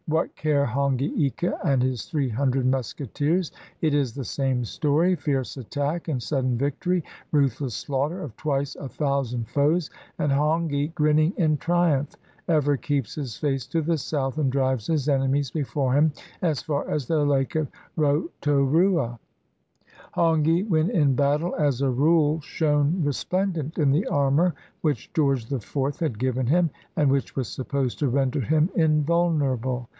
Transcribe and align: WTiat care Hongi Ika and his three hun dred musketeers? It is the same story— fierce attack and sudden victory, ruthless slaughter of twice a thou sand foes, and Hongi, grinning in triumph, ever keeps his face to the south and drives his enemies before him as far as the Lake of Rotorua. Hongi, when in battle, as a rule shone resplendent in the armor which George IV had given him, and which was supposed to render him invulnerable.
WTiat 0.09 0.35
care 0.35 0.65
Hongi 0.65 1.15
Ika 1.25 1.59
and 1.63 1.81
his 1.81 2.05
three 2.05 2.27
hun 2.27 2.51
dred 2.51 2.65
musketeers? 2.65 3.51
It 3.79 3.93
is 3.93 4.13
the 4.13 4.25
same 4.25 4.65
story— 4.65 5.15
fierce 5.15 5.55
attack 5.57 6.07
and 6.09 6.21
sudden 6.21 6.57
victory, 6.57 7.03
ruthless 7.31 7.75
slaughter 7.75 8.19
of 8.21 8.35
twice 8.35 8.75
a 8.75 8.89
thou 8.89 9.21
sand 9.23 9.47
foes, 9.47 9.89
and 10.19 10.31
Hongi, 10.31 10.89
grinning 10.95 11.33
in 11.37 11.55
triumph, 11.55 12.15
ever 12.49 12.75
keeps 12.77 13.13
his 13.15 13.37
face 13.37 13.65
to 13.67 13.81
the 13.81 13.97
south 13.97 14.37
and 14.39 14.51
drives 14.51 14.87
his 14.87 15.07
enemies 15.07 15.51
before 15.51 15.93
him 15.93 16.11
as 16.41 16.61
far 16.63 16.89
as 16.89 17.05
the 17.07 17.23
Lake 17.23 17.55
of 17.55 17.69
Rotorua. 17.95 19.17
Hongi, 20.13 20.63
when 20.67 20.89
in 20.89 21.15
battle, 21.15 21.55
as 21.55 21.79
a 21.81 21.89
rule 21.89 22.41
shone 22.41 23.01
resplendent 23.01 23.77
in 23.77 23.91
the 23.91 24.07
armor 24.07 24.55
which 24.81 25.13
George 25.13 25.49
IV 25.49 25.99
had 25.99 26.19
given 26.19 26.47
him, 26.47 26.69
and 26.97 27.09
which 27.09 27.37
was 27.37 27.47
supposed 27.47 27.99
to 27.99 28.09
render 28.09 28.41
him 28.41 28.69
invulnerable. 28.75 29.87